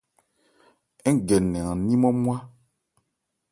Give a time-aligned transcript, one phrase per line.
[1.13, 2.37] Ń gɛ nnɛn an ní nmwá-nmwá.